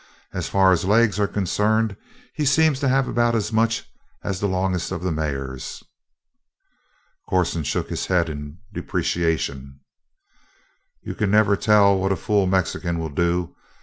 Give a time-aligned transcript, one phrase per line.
[0.33, 1.95] "As far as legs are concerned,
[2.33, 3.85] he seems to have about as much
[4.23, 5.83] as the longest of the mares."
[7.29, 9.79] Corson shook his head in depreciation.
[11.03, 13.55] "You never can tell what a fool Mexican will do.